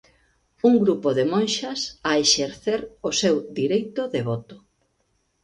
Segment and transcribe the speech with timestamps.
[0.69, 4.55] Un grupo de monxas a exercer o seu direito de voto.